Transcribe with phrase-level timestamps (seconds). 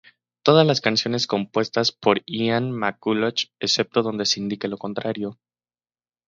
[0.41, 5.37] Todas las canciones compuestas por Ian McCulloch, excepto donde se indique lo contrario